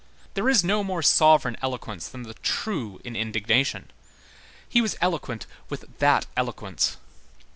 [0.33, 3.91] There is no more sovereign eloquence than the true in indignation;
[4.67, 6.97] he was eloquent with that eloquence.